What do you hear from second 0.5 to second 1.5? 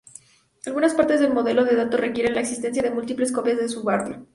Algunas partes del